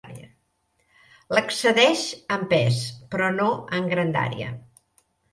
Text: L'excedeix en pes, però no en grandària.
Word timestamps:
L'excedeix 1.37 2.05
en 2.37 2.45
pes, 2.53 2.79
però 3.11 3.27
no 3.35 3.49
en 3.81 3.91
grandària. 3.93 4.49